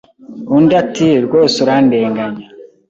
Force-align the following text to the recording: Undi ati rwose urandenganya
Undi 0.55 0.73
ati 0.83 1.07
rwose 1.25 1.55
urandenganya 1.63 2.45